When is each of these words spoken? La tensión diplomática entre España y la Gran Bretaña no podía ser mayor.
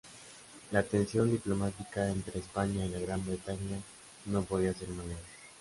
La 0.71 0.81
tensión 0.81 1.29
diplomática 1.29 2.09
entre 2.09 2.39
España 2.39 2.83
y 2.83 2.89
la 2.89 2.97
Gran 2.97 3.23
Bretaña 3.23 3.77
no 4.25 4.41
podía 4.43 4.73
ser 4.73 4.89
mayor. 4.89 5.19